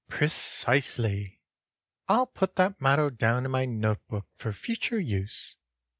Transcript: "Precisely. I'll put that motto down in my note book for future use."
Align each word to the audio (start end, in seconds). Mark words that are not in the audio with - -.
"Precisely. 0.09 1.41
I'll 2.07 2.25
put 2.25 2.55
that 2.55 2.81
motto 2.81 3.11
down 3.11 3.45
in 3.45 3.51
my 3.51 3.65
note 3.65 3.99
book 4.07 4.25
for 4.35 4.51
future 4.51 4.97
use." 4.99 5.55